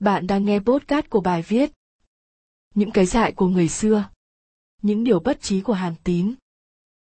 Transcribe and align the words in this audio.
Bạn 0.00 0.26
đang 0.26 0.44
nghe 0.44 0.60
podcast 0.60 1.10
của 1.10 1.20
bài 1.20 1.42
viết 1.42 1.72
Những 2.74 2.90
cái 2.90 3.06
dại 3.06 3.32
của 3.32 3.48
người 3.48 3.68
xưa 3.68 4.08
Những 4.82 5.04
điều 5.04 5.20
bất 5.20 5.42
trí 5.42 5.60
của 5.60 5.72
Hàn 5.72 5.94
Tín 6.04 6.34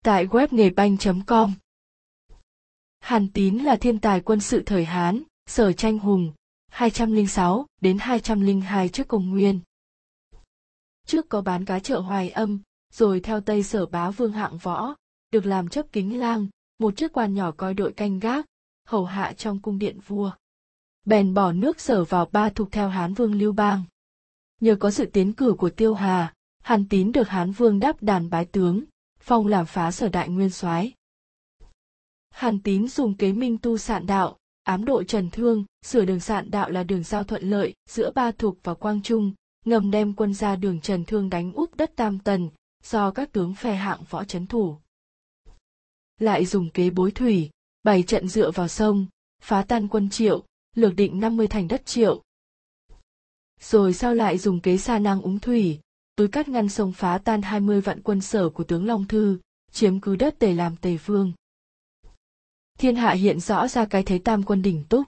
Tại 0.04 0.26
web 0.26 0.48
nghề 0.50 0.70
banh.com 0.70 1.54
Hàn 3.00 3.28
Tín 3.32 3.58
là 3.58 3.76
thiên 3.76 3.98
tài 3.98 4.20
quân 4.20 4.40
sự 4.40 4.62
thời 4.66 4.84
Hán, 4.84 5.22
sở 5.46 5.72
tranh 5.72 5.98
hùng, 5.98 6.32
206 6.68 7.66
đến 7.80 7.98
202 8.00 8.88
trước 8.88 9.08
công 9.08 9.30
nguyên. 9.30 9.60
Trước 11.06 11.28
có 11.28 11.40
bán 11.40 11.64
cá 11.64 11.78
chợ 11.78 12.00
hoài 12.00 12.30
âm, 12.30 12.60
rồi 12.92 13.20
theo 13.20 13.40
Tây 13.40 13.62
sở 13.62 13.86
bá 13.86 14.10
vương 14.10 14.32
hạng 14.32 14.58
võ, 14.58 14.94
được 15.30 15.46
làm 15.46 15.68
chấp 15.68 15.86
kính 15.92 16.20
lang, 16.20 16.46
một 16.78 16.96
chức 16.96 17.12
quan 17.12 17.34
nhỏ 17.34 17.52
coi 17.56 17.74
đội 17.74 17.92
canh 17.92 18.18
gác, 18.18 18.46
hầu 18.86 19.04
hạ 19.04 19.32
trong 19.32 19.60
cung 19.60 19.78
điện 19.78 20.00
vua 20.06 20.32
bèn 21.04 21.34
bỏ 21.34 21.52
nước 21.52 21.80
sở 21.80 22.04
vào 22.04 22.28
ba 22.32 22.50
thục 22.50 22.68
theo 22.72 22.88
Hán 22.88 23.14
Vương 23.14 23.34
Lưu 23.34 23.52
Bang. 23.52 23.84
Nhờ 24.60 24.76
có 24.80 24.90
sự 24.90 25.06
tiến 25.06 25.32
cử 25.32 25.54
của 25.58 25.70
Tiêu 25.70 25.94
Hà, 25.94 26.34
Hàn 26.62 26.88
Tín 26.88 27.12
được 27.12 27.28
Hán 27.28 27.52
Vương 27.52 27.80
đáp 27.80 28.02
đàn 28.02 28.30
bái 28.30 28.44
tướng, 28.44 28.84
phong 29.18 29.46
làm 29.46 29.66
phá 29.66 29.90
sở 29.90 30.08
đại 30.08 30.28
nguyên 30.28 30.50
soái. 30.50 30.92
Hàn 32.30 32.58
Tín 32.62 32.88
dùng 32.88 33.16
kế 33.16 33.32
minh 33.32 33.58
tu 33.58 33.78
sạn 33.78 34.06
đạo, 34.06 34.38
ám 34.62 34.84
độ 34.84 35.04
Trần 35.04 35.30
Thương, 35.30 35.64
sửa 35.82 36.04
đường 36.04 36.20
sạn 36.20 36.50
đạo 36.50 36.70
là 36.70 36.84
đường 36.84 37.02
giao 37.02 37.24
thuận 37.24 37.50
lợi 37.50 37.74
giữa 37.88 38.10
Ba 38.14 38.30
Thục 38.32 38.58
và 38.62 38.74
Quang 38.74 39.02
Trung, 39.02 39.32
ngầm 39.64 39.90
đem 39.90 40.12
quân 40.14 40.34
ra 40.34 40.56
đường 40.56 40.80
Trần 40.80 41.04
Thương 41.04 41.30
đánh 41.30 41.52
úp 41.52 41.76
đất 41.76 41.96
Tam 41.96 42.18
Tần, 42.18 42.50
do 42.82 43.10
các 43.10 43.32
tướng 43.32 43.54
phe 43.54 43.74
hạng 43.74 44.02
võ 44.10 44.24
chấn 44.24 44.46
thủ. 44.46 44.76
Lại 46.18 46.46
dùng 46.46 46.70
kế 46.70 46.90
bối 46.90 47.10
thủy, 47.10 47.50
bày 47.82 48.02
trận 48.02 48.28
dựa 48.28 48.50
vào 48.50 48.68
sông, 48.68 49.06
phá 49.42 49.64
tan 49.68 49.88
quân 49.88 50.10
triệu, 50.10 50.44
lược 50.74 50.96
định 50.96 51.20
50 51.20 51.46
thành 51.46 51.68
đất 51.68 51.86
triệu. 51.86 52.22
Rồi 53.60 53.94
sao 53.94 54.14
lại 54.14 54.38
dùng 54.38 54.60
kế 54.60 54.78
xa 54.78 54.98
năng 54.98 55.22
úng 55.22 55.38
thủy, 55.38 55.80
túi 56.16 56.28
cắt 56.28 56.48
ngăn 56.48 56.68
sông 56.68 56.92
phá 56.92 57.18
tan 57.24 57.42
20 57.42 57.80
vạn 57.80 58.02
quân 58.02 58.20
sở 58.20 58.48
của 58.48 58.64
tướng 58.64 58.86
Long 58.86 59.06
Thư, 59.06 59.38
chiếm 59.72 60.00
cứ 60.00 60.16
đất 60.16 60.38
tề 60.38 60.52
làm 60.52 60.76
tề 60.76 60.96
vương. 60.96 61.32
Thiên 62.78 62.96
hạ 62.96 63.12
hiện 63.12 63.40
rõ 63.40 63.68
ra 63.68 63.84
cái 63.84 64.02
thế 64.02 64.18
tam 64.18 64.42
quân 64.42 64.62
đỉnh 64.62 64.84
túc. 64.88 65.06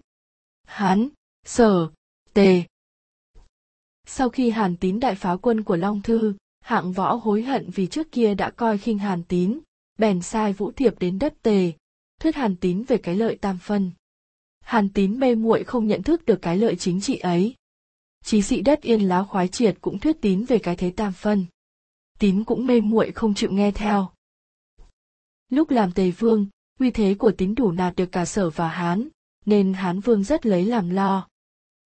Hán, 0.64 1.08
sở, 1.46 1.90
tề. 2.32 2.62
Sau 4.06 4.28
khi 4.28 4.50
Hàn 4.50 4.76
Tín 4.76 5.00
đại 5.00 5.14
phá 5.14 5.36
quân 5.36 5.62
của 5.62 5.76
Long 5.76 6.02
Thư, 6.02 6.34
hạng 6.60 6.92
võ 6.92 7.14
hối 7.14 7.42
hận 7.42 7.70
vì 7.70 7.86
trước 7.86 8.12
kia 8.12 8.34
đã 8.34 8.50
coi 8.50 8.78
khinh 8.78 8.98
Hàn 8.98 9.22
Tín, 9.22 9.58
bèn 9.98 10.22
sai 10.22 10.52
Vũ 10.52 10.72
Thiệp 10.72 10.98
đến 10.98 11.18
đất 11.18 11.34
tề, 11.42 11.72
thuyết 12.20 12.36
Hàn 12.36 12.56
Tín 12.56 12.82
về 12.82 12.96
cái 12.98 13.16
lợi 13.16 13.38
tam 13.40 13.58
phân. 13.62 13.90
Hàn 14.66 14.88
Tín 14.88 15.18
mê 15.18 15.34
muội 15.34 15.64
không 15.64 15.86
nhận 15.86 16.02
thức 16.02 16.26
được 16.26 16.42
cái 16.42 16.58
lợi 16.58 16.76
chính 16.76 17.00
trị 17.00 17.18
ấy. 17.18 17.54
Chí 18.24 18.42
sĩ 18.42 18.60
đất 18.60 18.82
yên 18.82 19.00
lá 19.00 19.22
khoái 19.22 19.48
triệt 19.48 19.76
cũng 19.80 19.98
thuyết 19.98 20.20
tín 20.20 20.44
về 20.44 20.58
cái 20.58 20.76
thế 20.76 20.90
tam 20.90 21.12
phân. 21.12 21.46
Tín 22.18 22.44
cũng 22.44 22.66
mê 22.66 22.80
muội 22.80 23.12
không 23.12 23.34
chịu 23.34 23.50
nghe 23.52 23.70
theo. 23.70 24.10
Lúc 25.48 25.70
làm 25.70 25.92
tề 25.92 26.10
vương, 26.10 26.46
uy 26.78 26.90
thế 26.90 27.14
của 27.14 27.32
tín 27.32 27.54
đủ 27.54 27.72
nạt 27.72 27.96
được 27.96 28.12
cả 28.12 28.24
sở 28.24 28.50
và 28.50 28.68
hán, 28.68 29.08
nên 29.44 29.72
hán 29.72 30.00
vương 30.00 30.24
rất 30.24 30.46
lấy 30.46 30.64
làm 30.64 30.90
lo. 30.90 31.28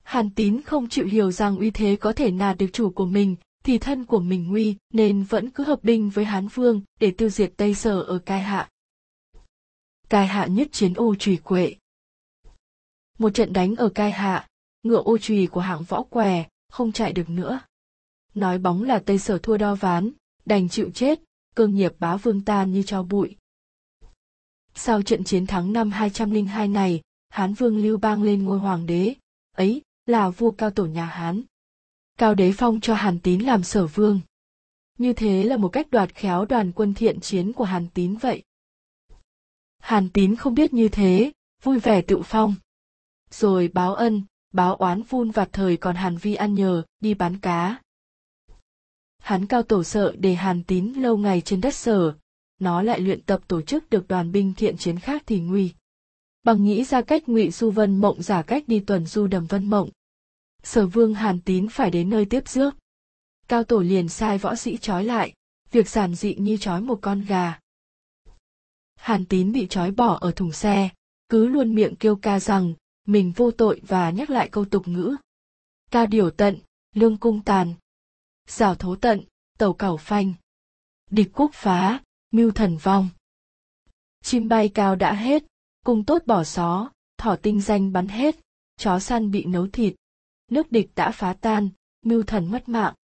Hàn 0.02 0.30
tín 0.30 0.62
không 0.62 0.88
chịu 0.88 1.06
hiểu 1.06 1.30
rằng 1.30 1.58
uy 1.58 1.70
thế 1.70 1.96
có 1.96 2.12
thể 2.12 2.30
nạt 2.30 2.58
được 2.58 2.70
chủ 2.72 2.90
của 2.90 3.06
mình, 3.06 3.36
thì 3.64 3.78
thân 3.78 4.04
của 4.04 4.20
mình 4.20 4.48
nguy, 4.48 4.76
nên 4.92 5.22
vẫn 5.22 5.50
cứ 5.50 5.64
hợp 5.64 5.84
binh 5.84 6.10
với 6.10 6.24
hán 6.24 6.48
vương 6.48 6.82
để 7.00 7.10
tiêu 7.10 7.28
diệt 7.28 7.52
Tây 7.56 7.74
Sở 7.74 8.00
ở 8.00 8.18
Cai 8.18 8.40
Hạ. 8.40 8.70
Cai 10.08 10.26
Hạ 10.26 10.46
nhất 10.46 10.68
chiến 10.72 10.94
ô 10.94 11.14
trùy 11.14 11.36
quệ, 11.36 11.74
một 13.19 13.30
trận 13.30 13.52
đánh 13.52 13.74
ở 13.77 13.88
cai 13.88 14.11
hạ, 14.11 14.48
ngựa 14.83 15.02
ô 15.02 15.19
trùy 15.19 15.47
của 15.47 15.61
hạng 15.61 15.83
võ 15.83 16.02
què 16.02 16.44
không 16.69 16.92
chạy 16.92 17.12
được 17.12 17.30
nữa. 17.30 17.61
Nói 18.34 18.58
bóng 18.58 18.83
là 18.83 18.98
tây 18.98 19.19
sở 19.19 19.38
thua 19.38 19.56
đo 19.56 19.74
ván, 19.74 20.11
đành 20.44 20.69
chịu 20.69 20.91
chết 20.94 21.20
cương 21.56 21.74
nghiệp 21.74 21.92
bá 21.98 22.16
vương 22.16 22.41
tan 22.41 22.72
như 22.72 22.83
cho 22.83 23.02
bụi. 23.02 23.36
Sau 24.74 25.02
trận 25.02 25.24
chiến 25.24 25.46
thắng 25.46 25.73
năm 25.73 25.90
202 25.90 26.68
này, 26.68 27.01
hán 27.29 27.55
vương 27.55 27.79
lưu 27.79 27.98
bang 27.98 28.23
lên 28.23 28.45
ngôi 28.45 28.58
hoàng 28.58 28.86
đế, 28.86 29.14
ấy 29.56 29.83
là 30.06 30.30
vua 30.30 30.50
cao 30.50 30.70
tổ 30.70 30.86
nhà 30.86 31.05
hán. 31.05 31.42
Cao 32.18 32.35
đế 32.35 32.52
phong 32.56 32.80
cho 32.80 32.95
hàn 32.95 33.18
tín 33.18 33.40
làm 33.40 33.62
sở 33.62 33.86
vương. 33.86 34.20
Như 34.98 35.12
thế 35.12 35.45
là 35.45 35.56
một 35.56 35.68
cách 35.68 35.90
đoạt 35.90 36.14
khéo 36.14 36.45
đoàn 36.45 36.73
quân 36.73 36.95
thiện 36.95 37.20
chiến 37.20 37.52
của 37.52 37.64
hàn 37.64 37.89
tín 37.95 38.17
vậy. 38.17 38.42
Hàn 39.79 40.08
tín 40.08 40.36
không 40.36 40.55
biết 40.55 40.73
như 40.73 40.89
thế, 40.89 41.33
vui 41.62 41.79
vẻ 41.79 42.02
tự 42.02 42.23
phong 42.24 42.55
rồi 43.30 43.68
báo 43.68 43.94
ân, 43.94 44.22
báo 44.52 44.77
oán 44.77 45.02
phun 45.02 45.30
vặt 45.30 45.48
thời 45.52 45.77
còn 45.77 45.96
Hàn 45.96 46.16
Vi 46.16 46.34
ăn 46.34 46.55
nhờ, 46.55 46.83
đi 47.00 47.14
bán 47.14 47.39
cá. 47.39 47.80
Hắn 49.18 49.46
cao 49.46 49.62
tổ 49.62 49.84
sợ 49.84 50.14
để 50.18 50.34
Hàn 50.34 50.62
Tín 50.62 50.92
lâu 50.92 51.16
ngày 51.16 51.40
trên 51.40 51.61
đất 51.61 51.74
sở, 51.74 52.14
nó 52.61 52.83
lại 52.83 53.00
luyện 53.00 53.22
tập 53.22 53.40
tổ 53.48 53.62
chức 53.62 53.90
được 53.90 54.08
đoàn 54.08 54.33
binh 54.33 54.55
thiện 54.56 54.77
chiến 54.77 54.98
khác 54.98 55.22
thì 55.27 55.40
nguy. 55.40 55.72
Bằng 56.42 56.64
nghĩ 56.64 56.84
ra 56.84 57.02
cách 57.02 57.28
ngụy 57.28 57.50
du 57.50 57.70
vân 57.70 58.00
mộng 58.00 58.22
giả 58.22 58.42
cách 58.42 58.64
đi 58.67 58.80
tuần 58.80 59.06
du 59.06 59.27
đầm 59.27 59.46
vân 59.46 59.70
mộng. 59.70 59.90
Sở 60.62 60.86
vương 60.86 61.14
Hàn 61.14 61.40
Tín 61.40 61.68
phải 61.68 61.90
đến 61.90 62.11
nơi 62.11 62.24
tiếp 62.24 62.48
rước. 62.48 62.77
Cao 63.48 63.64
tổ 63.64 63.80
liền 63.80 64.08
sai 64.08 64.38
võ 64.38 64.55
sĩ 64.55 64.77
trói 64.77 65.05
lại, 65.05 65.33
việc 65.70 65.88
giản 65.88 66.14
dị 66.14 66.34
như 66.34 66.56
trói 66.56 66.80
một 66.80 66.98
con 67.02 67.24
gà. 67.24 67.58
Hàn 68.94 69.24
Tín 69.24 69.52
bị 69.52 69.67
trói 69.67 69.90
bỏ 69.90 70.18
ở 70.20 70.30
thùng 70.30 70.52
xe, 70.52 70.88
cứ 71.28 71.46
luôn 71.46 71.74
miệng 71.74 71.96
kêu 71.96 72.17
ca 72.17 72.40
rằng 72.40 72.74
mình 73.08 73.33
vô 73.36 73.51
tội 73.51 73.80
và 73.86 74.11
nhắc 74.11 74.30
lại 74.30 74.48
câu 74.48 74.64
tục 74.64 74.89
ngữ. 74.89 75.17
Ca 75.91 76.07
điều 76.07 76.30
tận, 76.30 76.58
lương 76.95 77.17
cung 77.17 77.42
tàn. 77.45 77.74
Rào 78.46 78.74
thố 78.74 78.96
tận, 78.96 79.20
tàu 79.58 79.73
cẩu 79.73 79.96
phanh. 79.96 80.35
Địch 81.11 81.30
quốc 81.33 81.51
phá, 81.55 82.01
mưu 82.30 82.51
thần 82.51 82.77
vong. 82.77 83.08
Chim 84.23 84.48
bay 84.48 84.68
cao 84.68 84.97
đã 84.97 85.14
hết, 85.14 85.45
cung 85.85 86.05
tốt 86.05 86.23
bỏ 86.27 86.45
xó, 86.45 86.91
thỏ 87.18 87.36
tinh 87.36 87.61
danh 87.61 87.92
bắn 87.92 88.08
hết, 88.08 88.36
chó 88.77 88.98
săn 88.98 89.30
bị 89.30 89.45
nấu 89.45 89.67
thịt. 89.68 89.95
Nước 90.51 90.73
địch 90.73 90.91
đã 90.95 91.11
phá 91.11 91.33
tan, 91.41 91.68
mưu 92.02 92.23
thần 92.23 92.51
mất 92.51 92.68
mạng. 92.68 92.95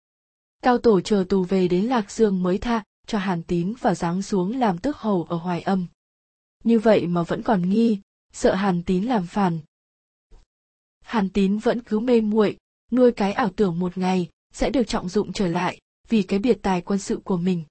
Cao 0.62 0.78
tổ 0.78 1.00
chờ 1.00 1.24
tù 1.28 1.44
về 1.44 1.68
đến 1.68 1.84
Lạc 1.84 2.10
Dương 2.10 2.42
mới 2.42 2.58
tha 2.58 2.84
cho 3.06 3.18
Hàn 3.18 3.42
Tín 3.42 3.74
và 3.80 3.94
giáng 3.94 4.22
xuống 4.22 4.58
làm 4.58 4.78
tước 4.78 4.96
hầu 4.96 5.24
ở 5.24 5.36
Hoài 5.36 5.62
Âm. 5.62 5.86
Như 6.64 6.78
vậy 6.78 7.06
mà 7.06 7.22
vẫn 7.22 7.42
còn 7.42 7.68
nghi, 7.68 8.00
sợ 8.32 8.54
Hàn 8.54 8.82
Tín 8.82 9.04
làm 9.04 9.26
phản, 9.26 9.60
Hàn 11.04 11.28
Tín 11.30 11.58
vẫn 11.58 11.82
cứ 11.82 12.00
mê 12.00 12.20
muội, 12.20 12.56
nuôi 12.90 13.12
cái 13.12 13.32
ảo 13.32 13.50
tưởng 13.56 13.78
một 13.78 13.98
ngày 13.98 14.28
sẽ 14.52 14.70
được 14.70 14.82
trọng 14.86 15.08
dụng 15.08 15.32
trở 15.32 15.48
lại 15.48 15.80
vì 16.08 16.22
cái 16.22 16.38
biệt 16.38 16.58
tài 16.62 16.80
quân 16.80 16.98
sự 16.98 17.20
của 17.24 17.36
mình. 17.36 17.64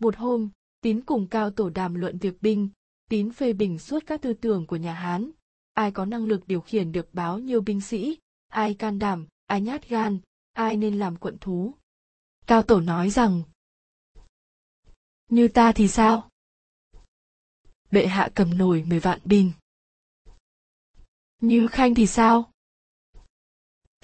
Một 0.00 0.16
hôm, 0.16 0.50
Tín 0.80 1.00
cùng 1.00 1.26
Cao 1.26 1.50
Tổ 1.50 1.70
đàm 1.70 1.94
luận 1.94 2.18
việc 2.18 2.42
binh, 2.42 2.68
Tín 3.10 3.32
phê 3.32 3.52
bình 3.52 3.78
suốt 3.78 4.02
các 4.06 4.22
tư 4.22 4.32
tưởng 4.32 4.66
của 4.66 4.76
nhà 4.76 4.94
Hán, 4.94 5.30
ai 5.74 5.90
có 5.90 6.04
năng 6.04 6.24
lực 6.24 6.46
điều 6.46 6.60
khiển 6.60 6.92
được 6.92 7.14
báo 7.14 7.38
nhiêu 7.38 7.60
binh 7.60 7.80
sĩ, 7.80 8.18
ai 8.48 8.74
can 8.74 8.98
đảm, 8.98 9.26
ai 9.46 9.60
nhát 9.60 9.88
gan, 9.88 10.18
ai 10.52 10.76
nên 10.76 10.98
làm 10.98 11.16
quận 11.16 11.38
thú. 11.40 11.74
Cao 12.46 12.62
Tổ 12.62 12.80
nói 12.80 13.10
rằng, 13.10 13.42
như 15.30 15.48
ta 15.48 15.72
thì 15.72 15.88
sao? 15.88 16.28
Bệ 17.90 18.06
hạ 18.06 18.28
cầm 18.34 18.58
nổi 18.58 18.84
mười 18.86 19.00
vạn 19.00 19.20
binh. 19.24 19.52
Như 21.40 21.66
Khanh 21.66 21.94
thì 21.94 22.06
sao? 22.06 22.52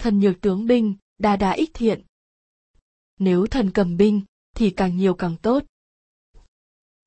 Thần 0.03 0.19
nhược 0.19 0.41
tướng 0.41 0.65
binh, 0.65 0.95
đa 1.17 1.35
đa 1.35 1.51
ích 1.51 1.73
thiện. 1.73 2.01
Nếu 3.19 3.47
thần 3.47 3.71
cầm 3.71 3.97
binh, 3.97 4.21
thì 4.55 4.69
càng 4.69 4.97
nhiều 4.97 5.13
càng 5.13 5.35
tốt. 5.41 5.63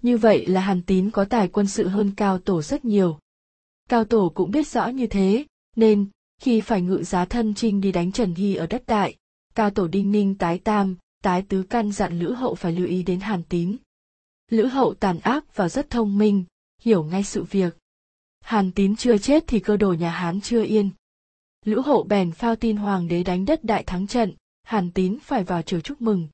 Như 0.02 0.18
vậy 0.18 0.46
là 0.46 0.60
Hàn 0.60 0.82
Tín 0.82 1.10
có 1.10 1.24
tài 1.24 1.48
quân 1.48 1.66
sự 1.66 1.88
hơn 1.88 2.12
Cao 2.16 2.38
Tổ 2.38 2.62
rất 2.62 2.84
nhiều. 2.84 3.18
Cao 3.88 4.04
Tổ 4.04 4.32
cũng 4.34 4.50
biết 4.50 4.68
rõ 4.68 4.88
như 4.88 5.06
thế, 5.06 5.44
nên, 5.76 6.08
khi 6.40 6.60
phải 6.60 6.82
ngự 6.82 7.02
giá 7.02 7.24
thân 7.24 7.54
trinh 7.54 7.80
đi 7.80 7.92
đánh 7.92 8.12
Trần 8.12 8.34
Hy 8.34 8.54
ở 8.54 8.66
đất 8.66 8.86
đại, 8.86 9.16
Cao 9.54 9.70
Tổ 9.70 9.88
đinh 9.88 10.12
ninh 10.12 10.34
tái 10.34 10.58
tam, 10.58 10.96
tái 11.22 11.42
tứ 11.48 11.62
căn 11.62 11.92
dặn 11.92 12.18
Lữ 12.18 12.32
Hậu 12.32 12.54
phải 12.54 12.72
lưu 12.72 12.86
ý 12.86 13.02
đến 13.02 13.20
Hàn 13.20 13.42
Tín. 13.42 13.76
Lữ 14.50 14.66
Hậu 14.66 14.94
tàn 14.94 15.18
ác 15.18 15.56
và 15.56 15.68
rất 15.68 15.90
thông 15.90 16.18
minh, 16.18 16.44
hiểu 16.80 17.04
ngay 17.04 17.24
sự 17.24 17.42
việc. 17.42 17.76
Hàn 18.40 18.72
Tín 18.72 18.96
chưa 18.96 19.18
chết 19.18 19.44
thì 19.46 19.60
cơ 19.60 19.76
đồ 19.76 19.92
nhà 19.92 20.10
Hán 20.10 20.40
chưa 20.40 20.64
yên, 20.64 20.90
lữ 21.66 21.80
hậu 21.80 22.02
bèn 22.02 22.32
phao 22.32 22.56
tin 22.56 22.76
hoàng 22.76 23.08
đế 23.08 23.22
đánh 23.22 23.44
đất 23.44 23.64
đại 23.64 23.82
thắng 23.82 24.06
trận, 24.06 24.32
hàn 24.62 24.90
tín 24.90 25.18
phải 25.22 25.44
vào 25.44 25.62
triều 25.62 25.80
chúc 25.80 26.00
mừng. 26.00 26.28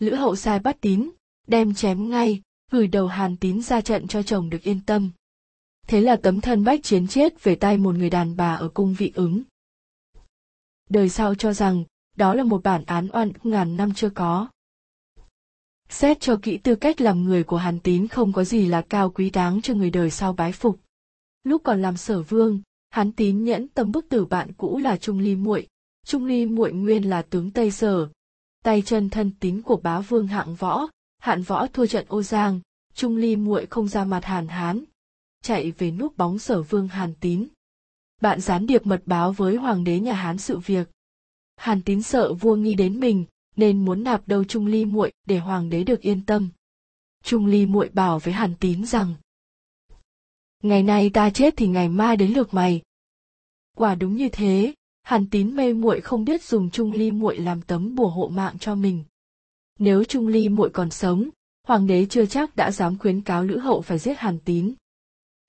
Lữ 0.00 0.14
hậu 0.14 0.36
sai 0.36 0.58
bắt 0.58 0.76
tín, 0.80 1.10
đem 1.46 1.74
chém 1.74 2.10
ngay, 2.10 2.42
gửi 2.70 2.86
đầu 2.86 3.06
hàn 3.06 3.36
tín 3.36 3.62
ra 3.62 3.80
trận 3.80 4.08
cho 4.08 4.22
chồng 4.22 4.50
được 4.50 4.62
yên 4.62 4.80
tâm. 4.86 5.10
Thế 5.86 6.00
là 6.00 6.16
tấm 6.16 6.40
thân 6.40 6.64
bách 6.64 6.82
chiến 6.82 7.08
chết 7.08 7.44
về 7.44 7.54
tay 7.54 7.78
một 7.78 7.94
người 7.94 8.10
đàn 8.10 8.36
bà 8.36 8.54
ở 8.54 8.68
cung 8.68 8.94
vị 8.98 9.12
ứng. 9.14 9.42
Đời 10.90 11.08
sau 11.08 11.34
cho 11.34 11.52
rằng, 11.52 11.84
đó 12.16 12.34
là 12.34 12.42
một 12.42 12.62
bản 12.62 12.84
án 12.84 13.08
oan 13.12 13.32
ngàn 13.42 13.76
năm 13.76 13.94
chưa 13.94 14.10
có. 14.10 14.48
Xét 15.88 16.20
cho 16.20 16.38
kỹ 16.42 16.58
tư 16.58 16.74
cách 16.74 17.00
làm 17.00 17.24
người 17.24 17.44
của 17.44 17.56
hàn 17.56 17.80
tín 17.80 18.08
không 18.08 18.32
có 18.32 18.44
gì 18.44 18.66
là 18.66 18.82
cao 18.82 19.10
quý 19.10 19.30
đáng 19.30 19.62
cho 19.62 19.74
người 19.74 19.90
đời 19.90 20.10
sau 20.10 20.32
bái 20.32 20.52
phục. 20.52 20.80
Lúc 21.42 21.62
còn 21.64 21.82
làm 21.82 21.96
sở 21.96 22.22
vương 22.22 22.62
hắn 22.94 23.12
tín 23.12 23.44
nhẫn 23.44 23.68
tâm 23.68 23.92
bức 23.92 24.08
tử 24.08 24.24
bạn 24.24 24.52
cũ 24.52 24.78
là 24.78 24.96
trung 24.96 25.18
ly 25.18 25.34
muội 25.36 25.68
Trung 26.04 26.24
Ly 26.24 26.46
muội 26.46 26.72
nguyên 26.72 27.10
là 27.10 27.22
tướng 27.22 27.50
Tây 27.50 27.70
Sở, 27.70 28.08
tay 28.64 28.82
chân 28.82 29.10
thân 29.10 29.30
tín 29.40 29.62
của 29.62 29.76
bá 29.76 30.00
vương 30.00 30.26
hạng 30.26 30.54
võ, 30.54 30.86
hạn 31.18 31.42
võ 31.42 31.66
thua 31.66 31.86
trận 31.86 32.04
ô 32.08 32.22
giang, 32.22 32.60
Trung 32.94 33.16
Ly 33.16 33.36
muội 33.36 33.66
không 33.66 33.88
ra 33.88 34.04
mặt 34.04 34.24
Hàn 34.24 34.48
Hán, 34.48 34.84
chạy 35.42 35.70
về 35.70 35.90
núp 35.90 36.16
bóng 36.16 36.38
Sở 36.38 36.62
Vương 36.62 36.88
Hàn 36.88 37.14
Tín. 37.20 37.46
Bạn 38.20 38.40
gián 38.40 38.66
điệp 38.66 38.86
mật 38.86 39.02
báo 39.06 39.32
với 39.32 39.56
hoàng 39.56 39.84
đế 39.84 40.00
nhà 40.00 40.12
Hán 40.12 40.38
sự 40.38 40.58
việc. 40.58 40.90
Hàn 41.56 41.82
Tín 41.82 42.02
sợ 42.02 42.32
vua 42.32 42.56
nghi 42.56 42.74
đến 42.74 43.00
mình, 43.00 43.24
nên 43.56 43.84
muốn 43.84 44.04
nạp 44.04 44.28
đầu 44.28 44.44
Trung 44.44 44.66
Ly 44.66 44.84
muội 44.84 45.12
để 45.26 45.38
hoàng 45.38 45.70
đế 45.70 45.84
được 45.84 46.00
yên 46.00 46.24
tâm. 46.24 46.48
Trung 47.24 47.46
Ly 47.46 47.66
muội 47.66 47.88
bảo 47.88 48.18
với 48.18 48.34
Hàn 48.34 48.54
Tín 48.60 48.86
rằng: 48.86 49.14
Ngày 50.64 50.82
nay 50.82 51.10
ta 51.10 51.30
chết 51.30 51.54
thì 51.56 51.66
ngày 51.66 51.88
mai 51.88 52.16
đến 52.16 52.32
lượt 52.32 52.54
mày. 52.54 52.82
Quả 53.76 53.94
đúng 53.94 54.16
như 54.16 54.28
thế, 54.28 54.74
Hàn 55.02 55.30
Tín 55.30 55.56
mê 55.56 55.72
muội 55.72 56.00
không 56.00 56.24
biết 56.24 56.42
dùng 56.42 56.70
Trung 56.70 56.92
Ly 56.92 57.10
muội 57.10 57.38
làm 57.38 57.62
tấm 57.62 57.94
bùa 57.94 58.08
hộ 58.08 58.28
mạng 58.28 58.58
cho 58.58 58.74
mình. 58.74 59.04
Nếu 59.78 60.04
Trung 60.04 60.28
Ly 60.28 60.48
muội 60.48 60.70
còn 60.70 60.90
sống, 60.90 61.28
hoàng 61.66 61.86
đế 61.86 62.06
chưa 62.06 62.26
chắc 62.26 62.56
đã 62.56 62.70
dám 62.70 62.98
khuyến 62.98 63.20
cáo 63.20 63.44
Lữ 63.44 63.58
Hậu 63.58 63.80
phải 63.80 63.98
giết 63.98 64.18
Hàn 64.18 64.38
Tín. 64.38 64.74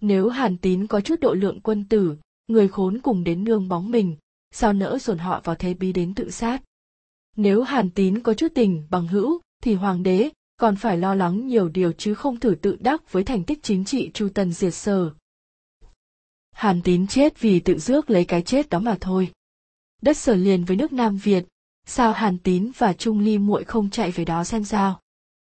Nếu 0.01 0.29
Hàn 0.29 0.57
Tín 0.57 0.87
có 0.87 1.01
chút 1.01 1.19
độ 1.19 1.33
lượng 1.33 1.59
quân 1.63 1.85
tử, 1.89 2.17
người 2.47 2.67
khốn 2.67 2.99
cùng 2.99 3.23
đến 3.23 3.43
nương 3.43 3.67
bóng 3.67 3.91
mình, 3.91 4.15
sao 4.51 4.73
nỡ 4.73 4.97
dồn 4.97 5.17
họ 5.17 5.41
vào 5.43 5.55
thế 5.55 5.73
bí 5.73 5.93
đến 5.93 6.13
tự 6.13 6.31
sát. 6.31 6.63
Nếu 7.35 7.63
Hàn 7.63 7.89
Tín 7.89 8.19
có 8.19 8.33
chút 8.33 8.51
tình 8.55 8.87
bằng 8.89 9.07
hữu, 9.07 9.41
thì 9.63 9.73
hoàng 9.73 10.03
đế 10.03 10.29
còn 10.57 10.75
phải 10.75 10.97
lo 10.97 11.15
lắng 11.15 11.47
nhiều 11.47 11.69
điều 11.69 11.91
chứ 11.91 12.13
không 12.13 12.39
thử 12.39 12.55
tự 12.61 12.77
đắc 12.79 13.11
với 13.11 13.23
thành 13.23 13.43
tích 13.43 13.63
chính 13.63 13.85
trị 13.85 14.11
Chu 14.13 14.29
Tần 14.29 14.51
diệt 14.51 14.73
sở. 14.73 15.11
Hàn 16.51 16.81
Tín 16.81 17.07
chết 17.07 17.41
vì 17.41 17.59
tự 17.59 17.79
rước 17.79 18.09
lấy 18.09 18.25
cái 18.25 18.41
chết 18.41 18.69
đó 18.69 18.79
mà 18.79 18.97
thôi. 19.01 19.31
Đất 20.01 20.17
sở 20.17 20.35
liền 20.35 20.65
với 20.65 20.77
nước 20.77 20.93
Nam 20.93 21.17
Việt, 21.17 21.45
sao 21.85 22.11
Hàn 22.11 22.37
Tín 22.37 22.71
và 22.77 22.93
Trung 22.93 23.19
Ly 23.19 23.37
muội 23.37 23.63
không 23.63 23.89
chạy 23.89 24.11
về 24.11 24.25
đó 24.25 24.43
xem 24.43 24.63
sao? 24.63 24.99